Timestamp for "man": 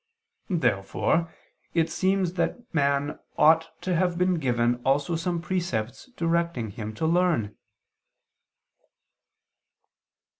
2.73-3.19